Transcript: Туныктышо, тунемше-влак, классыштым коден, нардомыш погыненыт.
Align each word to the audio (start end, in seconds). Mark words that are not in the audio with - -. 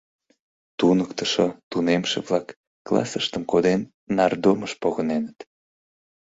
Туныктышо, 0.77 1.47
тунемше-влак, 1.69 2.47
классыштым 2.87 3.43
коден, 3.51 3.81
нардомыш 4.15 4.73
погыненыт. 4.81 5.37